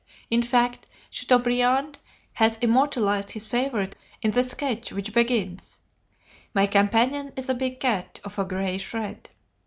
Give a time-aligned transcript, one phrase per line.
[0.31, 1.99] In fact, Chateaubriand
[2.33, 5.79] has immortalized his favorite in the sketch which begins,
[6.55, 9.29] 'My companion is a big cat, of a greyish red.'"